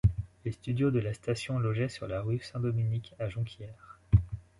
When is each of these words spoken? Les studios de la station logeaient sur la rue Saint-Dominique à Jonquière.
Les 0.45 0.51
studios 0.51 0.89
de 0.89 0.97
la 0.97 1.13
station 1.13 1.59
logeaient 1.59 1.87
sur 1.87 2.07
la 2.07 2.23
rue 2.23 2.39
Saint-Dominique 2.39 3.13
à 3.19 3.29
Jonquière. 3.29 3.99